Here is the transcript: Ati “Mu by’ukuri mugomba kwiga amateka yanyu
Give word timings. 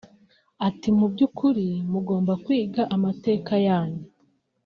Ati 0.67 0.89
“Mu 0.97 1.05
by’ukuri 1.13 1.67
mugomba 1.91 2.33
kwiga 2.43 2.81
amateka 2.95 3.53
yanyu 3.67 4.03